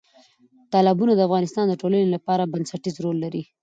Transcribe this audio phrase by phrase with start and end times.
[0.71, 3.43] تالابونه د افغانستان د ټولنې لپاره بنسټيز رول لري.